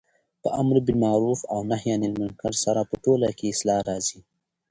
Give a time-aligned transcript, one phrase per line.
[0.41, 4.19] په امرباالمعرف او نهي عن المنکر سره په ټوله کي اصلاح راځي